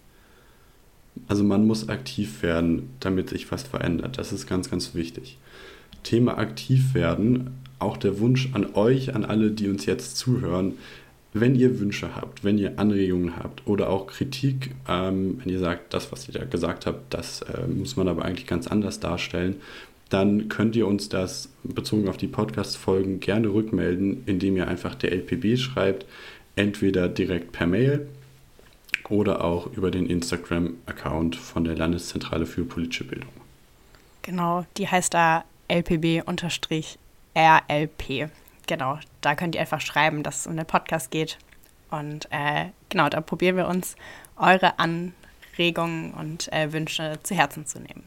also 1.28 1.44
man 1.44 1.68
muss 1.68 1.90
aktiv 1.90 2.42
werden, 2.42 2.90
damit 3.00 3.30
sich 3.30 3.52
was 3.52 3.64
verändert. 3.64 4.18
Das 4.18 4.32
ist 4.34 4.48
ganz, 4.48 4.70
ganz 4.70 4.96
wichtig. 4.96 5.38
Thema 6.04 6.38
aktiv 6.38 6.94
werden, 6.94 7.62
auch 7.80 7.98
der 7.98 8.20
Wunsch 8.20 8.50
an 8.54 8.74
euch, 8.74 9.14
an 9.16 9.26
alle, 9.26 9.52
die 9.52 9.68
uns 9.68 9.86
jetzt 9.86 10.18
zuhören, 10.18 10.74
wenn 11.36 11.54
ihr 11.54 11.80
Wünsche 11.82 12.16
habt, 12.16 12.46
wenn 12.46 12.58
ihr 12.58 12.80
Anregungen 12.80 13.36
habt 13.36 13.68
oder 13.68 13.90
auch 13.90 14.08
Kritik, 14.08 14.72
ähm, 14.88 15.42
wenn 15.44 15.52
ihr 15.52 15.60
sagt, 15.60 15.94
das, 15.94 16.10
was 16.14 16.30
ihr 16.30 16.34
da 16.34 16.46
gesagt 16.46 16.86
habt, 16.86 17.14
das 17.14 17.42
äh, 17.42 17.68
muss 17.68 17.98
man 17.98 18.08
aber 18.08 18.24
eigentlich 18.24 18.48
ganz 18.48 18.68
anders 18.68 19.02
darstellen, 19.02 19.58
dann 20.10 20.48
könnt 20.48 20.78
ihr 20.78 20.88
uns 20.88 21.10
das 21.10 21.50
bezogen 21.64 22.08
auf 22.08 22.16
die 22.16 22.28
Podcast-Folgen 22.28 23.20
gerne 23.20 23.50
rückmelden, 23.50 24.24
indem 24.26 24.56
ihr 24.56 24.70
einfach 24.70 24.96
der 24.96 25.12
LPB 25.12 25.58
schreibt, 25.58 26.06
entweder 26.56 27.10
direkt 27.10 27.52
per 27.52 27.68
Mail 27.68 28.08
oder 29.10 29.44
auch 29.44 29.68
über 29.74 29.92
den 29.92 30.06
Instagram-Account 30.06 31.36
von 31.36 31.66
der 31.66 31.76
Landeszentrale 31.76 32.46
für 32.46 32.64
politische 32.64 33.04
Bildung. 33.04 33.30
Genau, 34.22 34.66
die 34.78 34.88
heißt 34.88 35.14
da 35.14 35.44
LPB-RLP. 35.68 36.24
Genau, 38.68 39.00
da 39.22 39.36
könnt 39.36 39.56
ihr 39.56 39.62
einfach 39.62 39.82
schreiben, 39.82 40.24
dass 40.24 40.42
es 40.42 40.48
um 40.48 40.56
den 40.56 40.66
Podcast 40.66 41.12
geht. 41.12 41.38
Und 41.92 42.28
äh, 42.32 42.68
genau, 42.90 43.10
da 43.10 43.22
probieren 43.22 43.58
wir 43.58 43.68
uns 43.68 43.96
eure 44.38 44.80
Anregungen 44.80 46.14
und 46.14 46.52
äh, 46.52 46.74
Wünsche 46.74 47.20
zu 47.24 47.36
Herzen 47.36 47.66
zu 47.66 47.80
nehmen. 47.80 48.04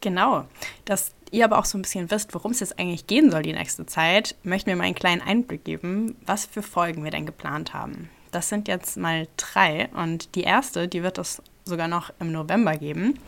Genau, 0.00 0.46
dass 0.84 1.14
ihr 1.30 1.44
aber 1.44 1.58
auch 1.58 1.64
so 1.64 1.78
ein 1.78 1.82
bisschen 1.82 2.10
wisst, 2.10 2.34
worum 2.34 2.52
es 2.52 2.60
jetzt 2.60 2.78
eigentlich 2.78 3.06
gehen 3.06 3.30
soll 3.30 3.42
die 3.42 3.52
nächste 3.52 3.86
Zeit, 3.86 4.36
möchten 4.42 4.68
wir 4.68 4.76
mal 4.76 4.84
einen 4.84 4.94
kleinen 4.94 5.22
Einblick 5.22 5.64
geben, 5.64 6.16
was 6.26 6.44
für 6.44 6.62
Folgen 6.62 7.04
wir 7.04 7.10
denn 7.10 7.24
geplant 7.24 7.72
haben. 7.72 8.10
Das 8.32 8.48
sind 8.48 8.68
jetzt 8.68 8.96
mal 8.96 9.28
drei 9.36 9.88
und 9.94 10.34
die 10.34 10.42
erste, 10.42 10.88
die 10.88 11.02
wird 11.02 11.18
es 11.18 11.42
sogar 11.64 11.88
noch 11.88 12.12
im 12.18 12.32
November 12.32 12.76
geben. 12.76 13.18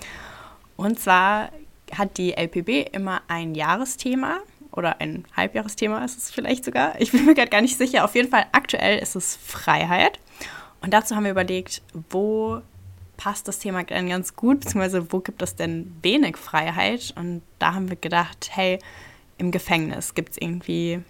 Und 0.76 0.98
zwar 0.98 1.50
hat 1.92 2.18
die 2.18 2.32
LPB 2.32 2.88
immer 2.92 3.22
ein 3.28 3.54
Jahresthema 3.54 4.40
oder 4.76 5.00
ein 5.00 5.24
Halbjahresthema 5.36 6.04
ist 6.04 6.18
es 6.18 6.30
vielleicht 6.30 6.64
sogar. 6.64 7.00
Ich 7.00 7.12
bin 7.12 7.24
mir 7.24 7.34
gerade 7.34 7.50
gar 7.50 7.60
nicht 7.60 7.78
sicher. 7.78 8.04
Auf 8.04 8.14
jeden 8.14 8.30
Fall 8.30 8.46
aktuell 8.52 8.98
ist 8.98 9.16
es 9.16 9.36
Freiheit. 9.36 10.18
Und 10.80 10.92
dazu 10.92 11.16
haben 11.16 11.24
wir 11.24 11.30
überlegt, 11.30 11.82
wo 12.10 12.60
passt 13.16 13.48
das 13.48 13.58
Thema 13.58 13.84
denn 13.84 14.08
ganz 14.08 14.34
gut, 14.36 14.60
beziehungsweise 14.60 15.12
wo 15.12 15.20
gibt 15.20 15.40
es 15.42 15.54
denn 15.56 15.94
wenig 16.02 16.36
Freiheit? 16.36 17.14
Und 17.16 17.42
da 17.58 17.74
haben 17.74 17.88
wir 17.88 17.96
gedacht, 17.96 18.50
hey, 18.52 18.78
im 19.38 19.50
Gefängnis 19.50 20.14
gibt 20.14 20.32
es 20.32 20.38
irgendwie 20.38 21.00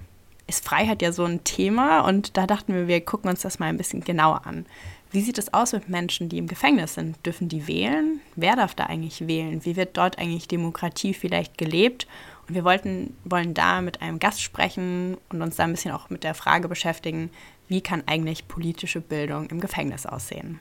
ist 0.47 0.65
Freiheit 0.65 1.03
ja 1.03 1.13
so 1.13 1.25
ein 1.25 1.43
Thema 1.45 2.01
und 2.01 2.37
da 2.37 2.47
dachten 2.47 2.75
wir, 2.75 2.87
wir 2.87 3.01
gucken 3.01 3.31
uns 3.31 3.41
das 3.41 3.59
mal 3.59 3.67
ein 3.67 3.77
bisschen 3.77 4.05
genauer 4.05 4.47
an. 4.47 4.67
Wie 5.11 5.21
sieht 5.21 5.39
es 5.39 5.55
aus 5.55 5.73
mit 5.73 5.89
Menschen, 5.89 6.29
die 6.29 6.39
im 6.39 6.49
Gefängnis 6.49 6.95
sind? 6.95 7.25
Dürfen 7.25 7.49
die 7.49 7.67
wählen? 7.67 8.21
Wer 8.37 8.57
darf 8.57 8.75
da 8.75 8.85
eigentlich 8.87 9.27
wählen? 9.27 9.65
Wie 9.65 9.77
wird 9.77 9.97
dort 9.97 10.19
eigentlich 10.19 10.49
Demokratie 10.49 11.15
vielleicht 11.15 11.57
gelebt? 11.57 12.07
Und 12.49 12.55
wir 12.55 12.65
wollten, 12.65 13.15
wollen 13.25 13.55
da 13.55 13.81
mit 13.81 14.03
einem 14.03 14.19
Gast 14.19 14.43
sprechen 14.43 15.17
und 15.31 15.41
uns 15.41 15.57
da 15.57 15.65
ein 15.65 15.73
bisschen 15.73 15.93
auch 15.93 16.11
mit 16.11 16.25
der 16.25 16.35
Frage 16.35 16.69
beschäftigen, 16.69 17.31
wie 17.69 17.81
kann 17.81 18.03
eigentlich 18.07 18.49
politische 18.49 19.01
Bildung 19.01 19.47
im 19.47 19.61
Gefängnis 19.61 20.05
aussehen? 20.05 20.59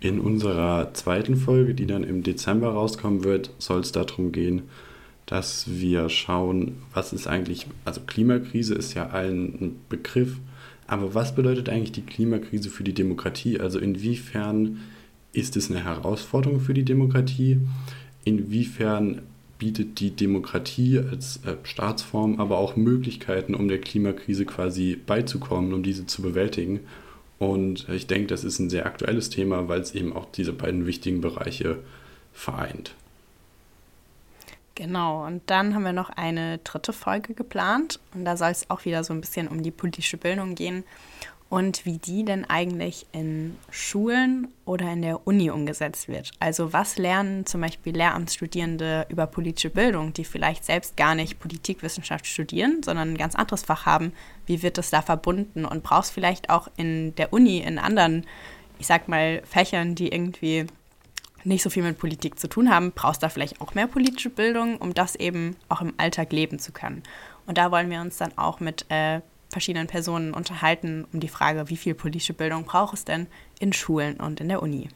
In 0.00 0.20
unserer 0.20 0.92
zweiten 0.92 1.36
Folge, 1.36 1.74
die 1.74 1.86
dann 1.86 2.04
im 2.04 2.22
Dezember 2.22 2.72
rauskommen 2.72 3.24
wird, 3.24 3.50
soll 3.58 3.80
es 3.80 3.92
darum 3.92 4.32
gehen, 4.32 4.62
dass 5.26 5.64
wir 5.68 6.10
schauen, 6.10 6.82
was 6.92 7.12
ist 7.12 7.26
eigentlich, 7.26 7.66
also 7.84 8.02
Klimakrise 8.02 8.74
ist 8.74 8.94
ja 8.94 9.10
allen 9.10 9.54
ein 9.60 9.80
Begriff, 9.88 10.36
aber 10.86 11.14
was 11.14 11.34
bedeutet 11.34 11.68
eigentlich 11.68 11.92
die 11.92 12.02
Klimakrise 12.04 12.68
für 12.68 12.84
die 12.84 12.92
Demokratie? 12.92 13.58
Also 13.58 13.78
inwiefern 13.78 14.80
ist 15.32 15.56
es 15.56 15.70
eine 15.70 15.82
Herausforderung 15.82 16.60
für 16.60 16.74
die 16.74 16.84
Demokratie? 16.84 17.60
Inwiefern 18.24 19.22
bietet 19.64 19.98
die 19.98 20.10
Demokratie 20.10 20.98
als 20.98 21.40
äh, 21.46 21.56
Staatsform 21.62 22.38
aber 22.38 22.58
auch 22.58 22.76
Möglichkeiten, 22.76 23.54
um 23.54 23.66
der 23.66 23.80
Klimakrise 23.80 24.44
quasi 24.44 24.94
beizukommen, 24.94 25.72
um 25.72 25.82
diese 25.82 26.04
zu 26.04 26.20
bewältigen? 26.20 26.80
Und 27.38 27.88
ich 27.88 28.06
denke, 28.06 28.26
das 28.26 28.44
ist 28.44 28.58
ein 28.58 28.68
sehr 28.68 28.84
aktuelles 28.84 29.30
Thema, 29.30 29.66
weil 29.66 29.80
es 29.80 29.94
eben 29.94 30.12
auch 30.12 30.26
diese 30.26 30.52
beiden 30.52 30.84
wichtigen 30.84 31.22
Bereiche 31.22 31.78
vereint. 32.34 32.94
Genau, 34.74 35.24
und 35.24 35.40
dann 35.46 35.74
haben 35.74 35.84
wir 35.84 35.94
noch 35.94 36.10
eine 36.10 36.58
dritte 36.58 36.92
Folge 36.92 37.32
geplant 37.32 38.00
und 38.12 38.26
da 38.26 38.36
soll 38.36 38.50
es 38.50 38.68
auch 38.68 38.84
wieder 38.84 39.02
so 39.02 39.14
ein 39.14 39.22
bisschen 39.22 39.48
um 39.48 39.62
die 39.62 39.70
politische 39.70 40.18
Bildung 40.18 40.56
gehen 40.56 40.84
und 41.48 41.84
wie 41.86 41.98
die 41.98 42.24
denn 42.24 42.44
eigentlich 42.44 43.06
in 43.12 43.56
Schulen 43.70 44.48
oder 44.64 44.92
in 44.92 45.02
der 45.02 45.26
Uni 45.26 45.50
umgesetzt 45.50 46.08
wird. 46.08 46.32
Also 46.40 46.72
was 46.72 46.98
lernen 46.98 47.46
zum 47.46 47.60
Beispiel 47.60 47.94
Lehramtsstudierende 47.94 49.06
über 49.08 49.26
politische 49.26 49.70
Bildung, 49.70 50.12
die 50.12 50.24
vielleicht 50.24 50.64
selbst 50.64 50.96
gar 50.96 51.14
nicht 51.14 51.38
Politikwissenschaft 51.38 52.26
studieren, 52.26 52.82
sondern 52.82 53.10
ein 53.10 53.18
ganz 53.18 53.34
anderes 53.34 53.62
Fach 53.62 53.86
haben. 53.86 54.12
Wie 54.46 54.62
wird 54.62 54.78
das 54.78 54.90
da 54.90 55.02
verbunden 55.02 55.64
und 55.64 55.82
brauchst 55.82 56.12
vielleicht 56.12 56.50
auch 56.50 56.68
in 56.76 57.14
der 57.16 57.32
Uni, 57.32 57.58
in 57.58 57.78
anderen 57.78 58.24
ich 58.78 58.86
sag 58.86 59.08
mal, 59.08 59.42
Fächern, 59.44 59.94
die 59.94 60.08
irgendwie 60.08 60.66
nicht 61.44 61.62
so 61.62 61.70
viel 61.70 61.82
mit 61.82 61.98
Politik 61.98 62.38
zu 62.38 62.48
tun 62.48 62.70
haben, 62.70 62.92
brauchst 62.92 63.22
da 63.22 63.28
vielleicht 63.28 63.60
auch 63.60 63.74
mehr 63.74 63.86
politische 63.86 64.30
Bildung, 64.30 64.78
um 64.78 64.94
das 64.94 65.14
eben 65.14 65.56
auch 65.68 65.82
im 65.82 65.92
Alltag 65.98 66.32
leben 66.32 66.58
zu 66.58 66.72
können. 66.72 67.02
Und 67.46 67.58
da 67.58 67.70
wollen 67.70 67.90
wir 67.90 68.00
uns 68.00 68.16
dann 68.16 68.36
auch 68.36 68.60
mit 68.60 68.86
äh, 68.88 69.20
verschiedenen 69.54 69.86
Personen 69.86 70.34
unterhalten, 70.34 71.06
um 71.12 71.20
die 71.20 71.28
Frage, 71.28 71.70
wie 71.70 71.76
viel 71.76 71.94
politische 71.94 72.34
Bildung 72.34 72.64
braucht 72.64 72.94
es 72.94 73.04
denn 73.04 73.28
in 73.60 73.72
Schulen 73.72 74.16
und 74.16 74.40
in 74.40 74.48
der 74.48 74.62
Uni. 74.62 74.88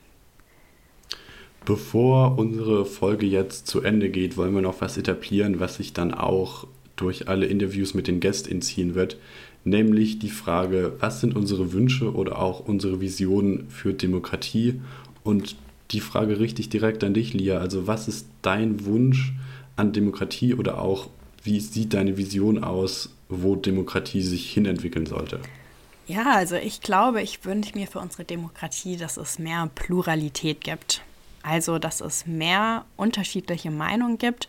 Bevor 1.65 2.37
unsere 2.37 2.85
Folge 2.85 3.25
jetzt 3.25 3.69
zu 3.69 3.83
Ende 3.83 4.11
geht, 4.11 4.37
wollen 4.37 4.55
wir 4.55 4.63
noch 4.63 4.81
was 4.81 4.99
etablieren, 4.99 5.61
was 5.61 5.77
sich 5.77 5.93
dann 5.93 6.13
auch 6.13 6.67
durch 6.97 7.29
alle 7.29 7.47
Interviews 7.47 7.95
mit 7.95 8.09
den 8.09 8.19
Gästen 8.19 8.61
ziehen 8.61 8.97
wird, 8.97 9.17
nämlich 9.63 10.19
die 10.19 10.31
Frage, 10.31 10.95
was 10.99 11.21
sind 11.21 11.37
unsere 11.37 11.73
Wünsche 11.73 12.13
oder 12.13 12.41
auch 12.41 12.59
unsere 12.59 13.01
Visionen 13.01 13.71
für 13.71 13.95
Demokratie 13.95 14.81
und 15.23 15.55
die 15.93 16.01
Frage 16.01 16.41
richtig 16.41 16.69
direkt 16.69 17.05
an 17.05 17.15
dich, 17.15 17.33
Lia. 17.33 17.59
Also 17.59 17.87
was 17.87 18.09
ist 18.09 18.27
dein 18.43 18.85
Wunsch 18.85 19.35
an 19.77 19.93
Demokratie 19.93 20.55
oder 20.55 20.83
auch 20.83 21.09
wie 21.45 21.61
sieht 21.61 21.95
deine 21.95 22.17
Vision 22.17 22.65
aus, 22.65 23.11
wo 23.29 23.57
Demokratie 23.57 24.23
sich 24.23 24.51
hinentwickeln 24.51 25.07
sollte? 25.07 25.41
Ja, 26.07 26.35
also 26.35 26.57
ich 26.57 26.81
glaube, 26.81 27.21
ich 27.21 27.45
wünsche 27.45 27.77
mir 27.77 27.87
für 27.87 27.99
unsere 27.99 28.25
Demokratie, 28.25 28.97
dass 28.97 29.19
es 29.19 29.39
mehr 29.39 29.69
Pluralität 29.75 30.63
gibt. 30.63 31.03
Also, 31.43 31.79
dass 31.79 32.01
es 32.01 32.27
mehr 32.27 32.85
unterschiedliche 32.97 33.71
Meinungen 33.71 34.19
gibt 34.19 34.49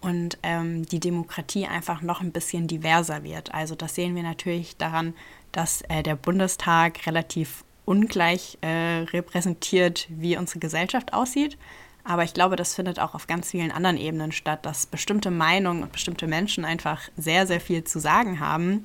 und 0.00 0.38
ähm, 0.42 0.86
die 0.86 1.00
Demokratie 1.00 1.66
einfach 1.66 2.00
noch 2.00 2.20
ein 2.20 2.32
bisschen 2.32 2.66
diverser 2.66 3.24
wird. 3.24 3.52
Also, 3.52 3.74
das 3.74 3.94
sehen 3.94 4.14
wir 4.14 4.22
natürlich 4.22 4.76
daran, 4.76 5.14
dass 5.52 5.82
äh, 5.82 6.02
der 6.02 6.16
Bundestag 6.16 7.06
relativ 7.06 7.64
ungleich 7.84 8.56
äh, 8.60 9.02
repräsentiert, 9.12 10.06
wie 10.08 10.36
unsere 10.36 10.60
Gesellschaft 10.60 11.12
aussieht. 11.12 11.58
Aber 12.10 12.24
ich 12.24 12.34
glaube, 12.34 12.56
das 12.56 12.74
findet 12.74 12.98
auch 12.98 13.14
auf 13.14 13.28
ganz 13.28 13.52
vielen 13.52 13.70
anderen 13.70 13.96
Ebenen 13.96 14.32
statt, 14.32 14.66
dass 14.66 14.84
bestimmte 14.84 15.30
Meinungen 15.30 15.84
und 15.84 15.92
bestimmte 15.92 16.26
Menschen 16.26 16.64
einfach 16.64 17.02
sehr, 17.16 17.46
sehr 17.46 17.60
viel 17.60 17.84
zu 17.84 18.00
sagen 18.00 18.40
haben 18.40 18.84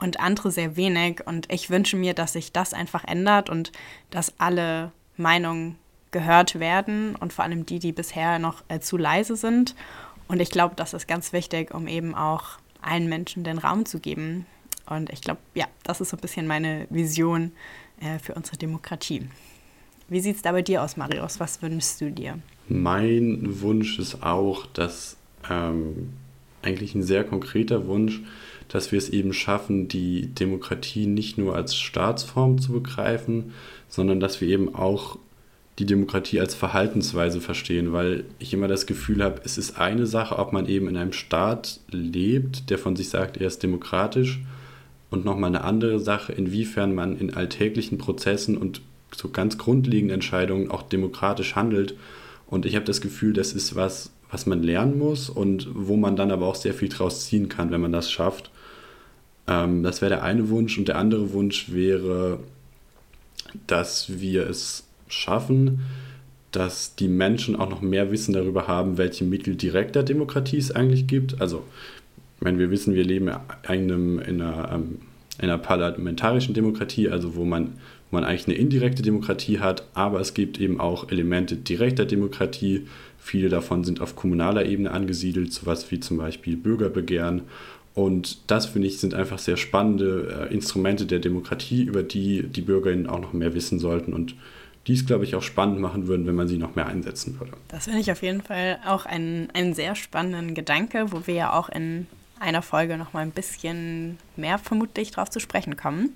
und 0.00 0.18
andere 0.18 0.50
sehr 0.50 0.74
wenig. 0.74 1.24
Und 1.24 1.52
ich 1.52 1.70
wünsche 1.70 1.96
mir, 1.96 2.14
dass 2.14 2.32
sich 2.32 2.50
das 2.50 2.74
einfach 2.74 3.04
ändert 3.04 3.48
und 3.48 3.70
dass 4.10 4.34
alle 4.40 4.90
Meinungen 5.16 5.78
gehört 6.10 6.58
werden 6.58 7.14
und 7.14 7.32
vor 7.32 7.44
allem 7.44 7.64
die, 7.64 7.78
die 7.78 7.92
bisher 7.92 8.40
noch 8.40 8.64
äh, 8.66 8.80
zu 8.80 8.96
leise 8.96 9.36
sind. 9.36 9.76
Und 10.26 10.40
ich 10.40 10.50
glaube, 10.50 10.74
das 10.74 10.94
ist 10.94 11.06
ganz 11.06 11.32
wichtig, 11.32 11.72
um 11.72 11.86
eben 11.86 12.16
auch 12.16 12.58
allen 12.82 13.08
Menschen 13.08 13.44
den 13.44 13.58
Raum 13.58 13.86
zu 13.86 14.00
geben. 14.00 14.46
Und 14.86 15.10
ich 15.10 15.20
glaube, 15.20 15.38
ja, 15.54 15.66
das 15.84 16.00
ist 16.00 16.10
so 16.10 16.16
ein 16.16 16.20
bisschen 16.20 16.48
meine 16.48 16.88
Vision 16.90 17.52
äh, 18.00 18.18
für 18.18 18.34
unsere 18.34 18.56
Demokratie. 18.56 19.28
Wie 20.08 20.20
sieht 20.20 20.36
es 20.36 20.42
da 20.42 20.52
bei 20.52 20.62
dir 20.62 20.82
aus, 20.82 20.96
Marius? 20.96 21.40
Was 21.40 21.62
wünschst 21.62 22.00
du 22.00 22.10
dir? 22.10 22.38
Mein 22.68 23.60
Wunsch 23.60 23.98
ist 23.98 24.22
auch, 24.22 24.66
dass 24.66 25.16
ähm, 25.50 26.10
eigentlich 26.62 26.94
ein 26.94 27.02
sehr 27.02 27.24
konkreter 27.24 27.86
Wunsch, 27.86 28.20
dass 28.68 28.92
wir 28.92 28.98
es 28.98 29.08
eben 29.08 29.32
schaffen, 29.32 29.88
die 29.88 30.26
Demokratie 30.26 31.06
nicht 31.06 31.38
nur 31.38 31.54
als 31.54 31.76
Staatsform 31.76 32.60
zu 32.60 32.72
begreifen, 32.72 33.52
sondern 33.88 34.20
dass 34.20 34.40
wir 34.40 34.48
eben 34.48 34.74
auch 34.74 35.18
die 35.78 35.86
Demokratie 35.86 36.40
als 36.40 36.54
Verhaltensweise 36.54 37.40
verstehen, 37.40 37.92
weil 37.92 38.24
ich 38.38 38.54
immer 38.54 38.68
das 38.68 38.86
Gefühl 38.86 39.22
habe, 39.22 39.40
es 39.44 39.58
ist 39.58 39.78
eine 39.78 40.06
Sache, 40.06 40.38
ob 40.38 40.52
man 40.52 40.66
eben 40.66 40.88
in 40.88 40.96
einem 40.96 41.12
Staat 41.12 41.80
lebt, 41.90 42.70
der 42.70 42.78
von 42.78 42.94
sich 42.94 43.08
sagt, 43.08 43.38
er 43.38 43.48
ist 43.48 43.62
demokratisch, 43.62 44.40
und 45.10 45.24
nochmal 45.24 45.48
eine 45.48 45.62
andere 45.62 46.00
Sache, 46.00 46.32
inwiefern 46.32 46.92
man 46.94 47.16
in 47.16 47.34
alltäglichen 47.34 47.98
Prozessen 47.98 48.58
und 48.58 48.82
so 49.16 49.30
ganz 49.30 49.58
grundlegenden 49.58 50.14
Entscheidungen 50.14 50.70
auch 50.70 50.82
demokratisch 50.82 51.54
handelt. 51.54 51.94
Und 52.46 52.66
ich 52.66 52.76
habe 52.76 52.84
das 52.84 53.00
Gefühl, 53.00 53.32
das 53.32 53.52
ist 53.52 53.74
was, 53.74 54.10
was 54.30 54.46
man 54.46 54.62
lernen 54.62 54.98
muss 54.98 55.30
und 55.30 55.68
wo 55.72 55.96
man 55.96 56.16
dann 56.16 56.30
aber 56.30 56.46
auch 56.46 56.54
sehr 56.54 56.74
viel 56.74 56.88
draus 56.88 57.26
ziehen 57.26 57.48
kann, 57.48 57.70
wenn 57.70 57.80
man 57.80 57.92
das 57.92 58.10
schafft. 58.10 58.50
Ähm, 59.46 59.82
das 59.82 60.00
wäre 60.00 60.10
der 60.10 60.22
eine 60.22 60.48
Wunsch. 60.48 60.78
Und 60.78 60.88
der 60.88 60.98
andere 60.98 61.32
Wunsch 61.32 61.72
wäre, 61.72 62.40
dass 63.66 64.20
wir 64.20 64.48
es 64.48 64.84
schaffen, 65.08 65.80
dass 66.50 66.94
die 66.94 67.08
Menschen 67.08 67.56
auch 67.56 67.68
noch 67.68 67.80
mehr 67.80 68.10
Wissen 68.10 68.32
darüber 68.32 68.68
haben, 68.68 68.96
welche 68.98 69.24
Mittel 69.24 69.56
direkter 69.56 70.02
Demokratie 70.02 70.58
es 70.58 70.70
eigentlich 70.70 71.06
gibt. 71.06 71.40
Also 71.40 71.64
meine, 72.44 72.58
wir 72.58 72.70
wissen, 72.70 72.94
wir 72.94 73.04
leben 73.04 73.28
in, 73.28 74.40
einer, 74.40 74.72
ähm, 74.72 74.98
in 75.38 75.44
einer 75.44 75.58
parlamentarischen 75.58 76.54
Demokratie, 76.54 77.08
also 77.08 77.34
wo 77.34 77.44
man, 77.44 77.72
man 78.14 78.24
eigentlich 78.24 78.46
eine 78.46 78.56
indirekte 78.56 79.02
Demokratie 79.02 79.60
hat, 79.60 79.86
aber 79.94 80.20
es 80.20 80.34
gibt 80.34 80.58
eben 80.58 80.80
auch 80.80 81.10
Elemente 81.10 81.56
direkter 81.56 82.06
Demokratie. 82.06 82.86
Viele 83.18 83.48
davon 83.48 83.84
sind 83.84 84.00
auf 84.00 84.16
kommunaler 84.16 84.64
Ebene 84.66 84.90
angesiedelt, 84.90 85.52
sowas 85.52 85.90
wie 85.90 86.00
zum 86.00 86.16
Beispiel 86.16 86.56
Bürgerbegehren. 86.56 87.42
Und 87.94 88.50
das, 88.50 88.66
finde 88.66 88.88
ich, 88.88 88.98
sind 88.98 89.14
einfach 89.14 89.38
sehr 89.38 89.56
spannende 89.56 90.48
äh, 90.50 90.54
Instrumente 90.54 91.06
der 91.06 91.20
Demokratie, 91.20 91.84
über 91.84 92.02
die 92.02 92.42
die 92.42 92.62
Bürgerinnen 92.62 93.06
auch 93.06 93.20
noch 93.20 93.32
mehr 93.32 93.54
wissen 93.54 93.78
sollten 93.78 94.12
und 94.12 94.34
die 94.86 94.94
es, 94.94 95.06
glaube 95.06 95.24
ich, 95.24 95.34
auch 95.34 95.42
spannend 95.42 95.80
machen 95.80 96.08
würden, 96.08 96.26
wenn 96.26 96.34
man 96.34 96.48
sie 96.48 96.58
noch 96.58 96.74
mehr 96.74 96.86
einsetzen 96.86 97.38
würde. 97.38 97.52
Das 97.68 97.84
finde 97.84 98.00
ich 98.00 98.10
auf 98.10 98.22
jeden 98.22 98.42
Fall 98.42 98.78
auch 98.86 99.06
einen, 99.06 99.48
einen 99.54 99.74
sehr 99.74 99.94
spannenden 99.94 100.54
Gedanke, 100.54 101.12
wo 101.12 101.26
wir 101.26 101.34
ja 101.34 101.52
auch 101.52 101.68
in 101.68 102.06
einer 102.38 102.62
Folge 102.62 102.98
noch 102.98 103.12
mal 103.12 103.20
ein 103.20 103.30
bisschen 103.30 104.18
mehr 104.36 104.58
vermutlich 104.58 105.12
darauf 105.12 105.30
zu 105.30 105.40
sprechen 105.40 105.76
kommen. 105.76 106.10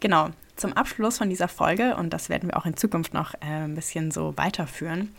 Genau, 0.00 0.30
zum 0.56 0.72
Abschluss 0.72 1.18
von 1.18 1.30
dieser 1.30 1.48
Folge, 1.48 1.96
und 1.96 2.10
das 2.10 2.28
werden 2.28 2.48
wir 2.48 2.56
auch 2.56 2.66
in 2.66 2.76
Zukunft 2.76 3.14
noch 3.14 3.34
äh, 3.34 3.64
ein 3.64 3.74
bisschen 3.74 4.10
so 4.10 4.34
weiterführen, 4.36 5.14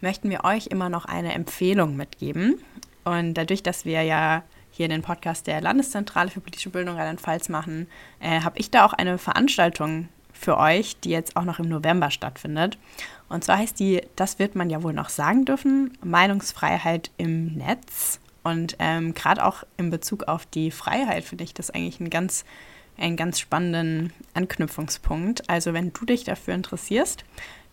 möchten 0.00 0.30
wir 0.30 0.44
euch 0.44 0.68
immer 0.68 0.88
noch 0.88 1.04
eine 1.04 1.34
Empfehlung 1.34 1.96
mitgeben. 1.96 2.62
Und 3.04 3.34
dadurch, 3.34 3.62
dass 3.62 3.84
wir 3.84 4.02
ja 4.02 4.42
hier 4.70 4.88
den 4.88 5.02
Podcast 5.02 5.46
der 5.46 5.60
Landeszentrale 5.60 6.30
für 6.30 6.40
politische 6.40 6.70
Bildung 6.70 6.96
Rheinland-Pfalz 6.96 7.48
machen, 7.48 7.88
äh, 8.20 8.40
habe 8.40 8.58
ich 8.58 8.70
da 8.70 8.84
auch 8.84 8.92
eine 8.92 9.18
Veranstaltung 9.18 10.08
für 10.32 10.56
euch, 10.56 11.00
die 11.00 11.10
jetzt 11.10 11.36
auch 11.36 11.44
noch 11.44 11.58
im 11.58 11.68
November 11.68 12.10
stattfindet. 12.10 12.78
Und 13.28 13.44
zwar 13.44 13.58
heißt 13.58 13.78
die, 13.80 14.02
das 14.16 14.38
wird 14.38 14.54
man 14.54 14.70
ja 14.70 14.82
wohl 14.82 14.92
noch 14.92 15.08
sagen 15.08 15.44
dürfen, 15.44 15.96
Meinungsfreiheit 16.02 17.10
im 17.16 17.54
Netz. 17.54 18.20
Und 18.44 18.76
ähm, 18.78 19.14
gerade 19.14 19.44
auch 19.44 19.64
in 19.76 19.90
Bezug 19.90 20.24
auf 20.24 20.46
die 20.46 20.70
Freiheit 20.70 21.24
finde 21.24 21.44
ich 21.44 21.54
das 21.54 21.70
eigentlich 21.70 22.00
einen 22.00 22.10
ganz, 22.10 22.44
einen 22.98 23.16
ganz 23.16 23.38
spannenden 23.38 24.12
Anknüpfungspunkt. 24.34 25.48
Also 25.48 25.72
wenn 25.72 25.92
du 25.92 26.04
dich 26.04 26.24
dafür 26.24 26.54
interessierst, 26.54 27.24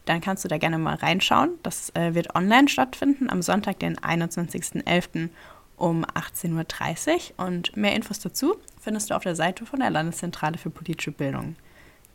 dann 0.05 0.21
kannst 0.21 0.43
du 0.43 0.47
da 0.47 0.57
gerne 0.57 0.77
mal 0.77 0.95
reinschauen. 0.95 1.51
Das 1.63 1.89
äh, 1.95 2.13
wird 2.13 2.35
online 2.35 2.67
stattfinden 2.67 3.29
am 3.29 3.41
Sonntag, 3.41 3.79
den 3.79 3.97
21.11. 3.97 5.29
um 5.77 6.05
18.30 6.05 7.31
Uhr. 7.37 7.45
Und 7.45 7.75
mehr 7.75 7.95
Infos 7.95 8.19
dazu 8.19 8.55
findest 8.79 9.09
du 9.09 9.15
auf 9.15 9.23
der 9.23 9.35
Seite 9.35 9.65
von 9.65 9.79
der 9.79 9.89
Landeszentrale 9.89 10.57
für 10.57 10.69
politische 10.69 11.11
Bildung. 11.11 11.55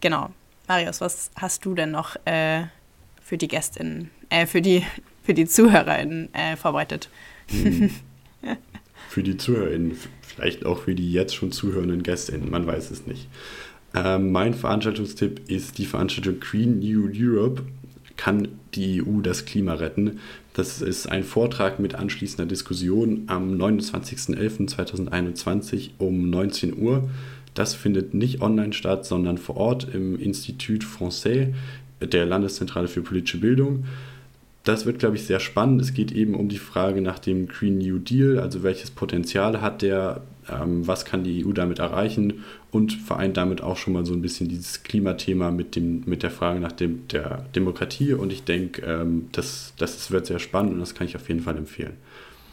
Genau. 0.00 0.30
Marius, 0.68 1.00
was 1.00 1.30
hast 1.34 1.64
du 1.64 1.74
denn 1.74 1.90
noch 1.90 2.14
äh, 2.26 2.62
für 3.20 3.36
die 3.36 3.48
Gästinnen, 3.48 4.10
äh, 4.28 4.46
für 4.46 4.62
die, 4.62 4.86
für 5.24 5.34
die 5.34 5.46
ZuhörerInnen 5.46 6.32
äh, 6.32 6.56
vorbereitet? 6.56 7.10
Hm. 7.48 7.90
für 9.10 9.22
die 9.24 9.36
ZuhörerInnen, 9.36 9.96
vielleicht 10.22 10.64
auch 10.64 10.82
für 10.82 10.94
die 10.94 11.12
jetzt 11.12 11.34
schon 11.34 11.50
zuhörenden 11.50 12.04
GästInnen, 12.04 12.48
man 12.48 12.64
weiß 12.64 12.92
es 12.92 13.08
nicht. 13.08 13.26
Ähm, 13.92 14.30
mein 14.30 14.54
Veranstaltungstipp 14.54 15.50
ist 15.50 15.78
die 15.78 15.86
Veranstaltung 15.86 16.38
Green 16.38 16.78
New 16.78 17.10
Europe. 17.12 17.64
Kann 18.16 18.46
die 18.74 19.02
EU 19.02 19.20
das 19.20 19.46
Klima 19.46 19.74
retten? 19.74 20.20
Das 20.52 20.80
ist 20.80 21.08
ein 21.08 21.24
Vortrag 21.24 21.80
mit 21.80 21.96
anschließender 21.96 22.46
Diskussion 22.46 23.24
am 23.26 23.52
29.11.2021 23.54 25.90
um 25.98 26.30
19 26.30 26.80
Uhr. 26.80 27.10
Das 27.54 27.74
findet 27.74 28.14
nicht 28.14 28.42
online 28.42 28.72
statt, 28.72 29.06
sondern 29.06 29.38
vor 29.38 29.56
Ort 29.56 29.92
im 29.92 30.20
Institut 30.20 30.84
Français 30.84 31.52
der 32.00 32.26
Landeszentrale 32.26 32.86
für 32.86 33.02
politische 33.02 33.38
Bildung 33.38 33.86
das 34.70 34.86
wird, 34.86 34.98
glaube 34.98 35.16
ich, 35.16 35.26
sehr 35.26 35.40
spannend. 35.40 35.82
Es 35.82 35.94
geht 35.94 36.12
eben 36.12 36.34
um 36.34 36.48
die 36.48 36.58
Frage 36.58 37.00
nach 37.02 37.18
dem 37.18 37.48
Green 37.48 37.78
New 37.78 37.98
Deal, 37.98 38.38
also 38.38 38.62
welches 38.62 38.90
Potenzial 38.90 39.60
hat 39.60 39.82
der, 39.82 40.22
ähm, 40.48 40.86
was 40.86 41.04
kann 41.04 41.24
die 41.24 41.44
EU 41.44 41.52
damit 41.52 41.80
erreichen 41.80 42.44
und 42.70 42.92
vereint 42.92 43.36
damit 43.36 43.62
auch 43.62 43.76
schon 43.76 43.92
mal 43.92 44.06
so 44.06 44.14
ein 44.14 44.22
bisschen 44.22 44.48
dieses 44.48 44.82
Klimathema 44.82 45.50
mit, 45.50 45.76
dem, 45.76 46.04
mit 46.06 46.22
der 46.22 46.30
Frage 46.30 46.60
nach 46.60 46.72
dem, 46.72 47.08
der 47.08 47.44
Demokratie. 47.54 48.14
Und 48.14 48.32
ich 48.32 48.44
denke, 48.44 48.82
ähm, 48.82 49.28
das, 49.32 49.74
das 49.76 50.10
wird 50.10 50.26
sehr 50.26 50.38
spannend 50.38 50.74
und 50.74 50.80
das 50.80 50.94
kann 50.94 51.06
ich 51.06 51.16
auf 51.16 51.28
jeden 51.28 51.40
Fall 51.40 51.56
empfehlen. 51.56 51.96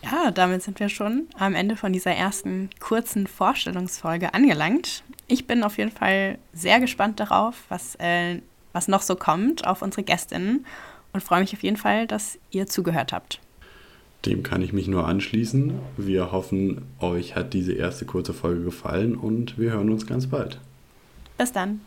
Ja, 0.04 0.32
damit 0.32 0.64
sind 0.64 0.80
wir 0.80 0.90
schon 0.90 1.28
am 1.38 1.54
Ende 1.54 1.76
von 1.76 1.92
dieser 1.92 2.12
ersten 2.12 2.70
kurzen 2.80 3.28
Vorstellungsfolge 3.28 4.34
angelangt. 4.34 5.04
Ich 5.28 5.48
bin 5.48 5.64
auf 5.64 5.78
jeden 5.78 5.92
Fall 5.92 6.38
sehr 6.54 6.80
gespannt 6.80 7.20
darauf, 7.20 7.64
was, 7.70 7.96
äh, 7.96 8.40
was 8.74 8.88
noch 8.88 9.02
so 9.02 9.16
kommt 9.16 9.68
auf 9.68 9.82
unsere 9.82 10.04
Gästinnen 10.04 10.66
und 11.14 11.24
freue 11.24 11.42
mich 11.42 11.54
auf 11.54 11.64
jeden 11.64 11.78
Fall, 11.78 12.08
dass 12.08 12.38
ihr 12.52 12.68
zugehört 12.68 13.14
habt. 13.14 13.40
Dem 14.26 14.44
kann 14.44 14.62
ich 14.62 14.74
mich 14.74 14.88
nur 14.88 15.08
anschließen. 15.08 15.74
Wir 15.96 16.32
hoffen, 16.32 16.84
euch 17.00 17.36
hat 17.36 17.54
diese 17.54 17.74
erste 17.74 18.06
kurze 18.06 18.34
Folge 18.34 18.64
gefallen 18.64 19.16
und 19.16 19.58
wir 19.58 19.72
hören 19.72 19.90
uns 19.90 20.08
ganz 20.08 20.28
bald. 20.28 20.60
Bis 21.38 21.52
dann. 21.52 21.82